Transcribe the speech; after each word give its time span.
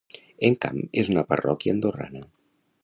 Encamp 0.47 0.79
és 1.03 1.11
una 1.15 1.25
parròquia 1.33 1.77
andorrana. 1.77 2.25